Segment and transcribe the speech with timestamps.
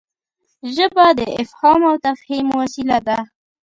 [0.75, 3.17] ژبه د افهام او تفهيم وسیله ده.